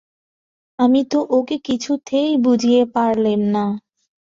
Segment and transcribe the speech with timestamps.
[0.79, 3.65] আমি তো ওঁকে কিছুতেই বুঝিয়ে পারলেম না।